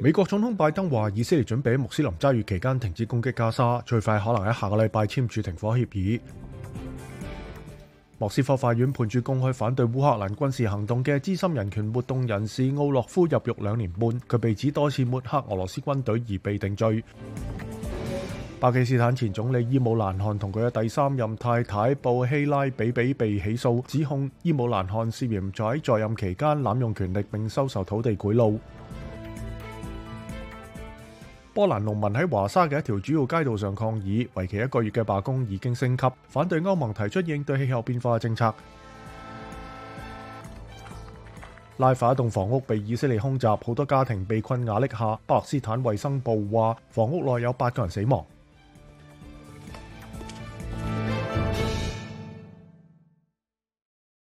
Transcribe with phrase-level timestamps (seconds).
[0.00, 6.20] 美国总统拜登话，以色列准备喺穆斯林斋月期间停止攻击加沙，最快可能喺下个礼拜签署停火协议。
[8.18, 17.02] 莫斯科法院判处公开反对乌克兰军事行动嘅资深人权活动人士奥洛夫入狱两年半，佢被指多次抹黑俄罗斯军队而被定罪。
[18.62, 28.56] 巴基斯坦前总理伊姆兰汗同佢嘅第三任太太布希拉比比被起诉，指控伊姆兰汗涉嫌在在任期间滥用权力并收受土地贿赂。
[31.52, 38.54] 波兰农民喺华沙嘅一条主要街道上抗议，为期一个月嘅罢工已经升级，反对欧盟提出应对气候变化嘅政策。
[41.78, 45.18] 拉法一栋房屋被以色列空袭，好多家庭被困瓦砾下。
[45.26, 48.24] 巴基斯坦卫生部话，房屋内有八个人死亡。